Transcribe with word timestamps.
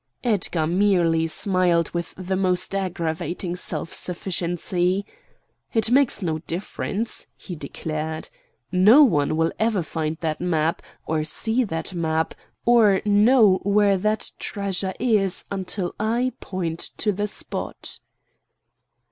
Edgar 0.23 0.65
merely 0.65 1.27
smiled 1.27 1.91
with 1.91 2.15
the 2.17 2.35
most 2.35 2.73
aggravating 2.73 3.55
self 3.55 3.93
sufficiency. 3.93 5.05
"It 5.75 5.91
makes 5.91 6.23
no 6.23 6.39
difference," 6.39 7.27
he 7.37 7.55
declared. 7.55 8.29
"No 8.71 9.03
one 9.03 9.37
will 9.37 9.51
ever 9.59 9.83
find 9.83 10.17
that 10.21 10.41
map, 10.41 10.81
or 11.05 11.23
see 11.23 11.63
that 11.65 11.93
map, 11.93 12.33
or 12.65 13.03
know 13.05 13.59
where 13.61 13.95
that 13.95 14.31
treasure 14.39 14.95
is, 14.99 15.45
until 15.51 15.93
I 15.99 16.31
point 16.39 16.79
to 16.97 17.11
the 17.11 17.27
spot." 17.27 17.99